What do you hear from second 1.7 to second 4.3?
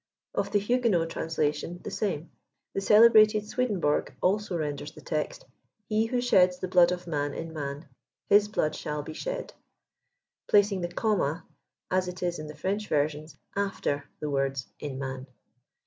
the same. The celebi^ated Swedenborg,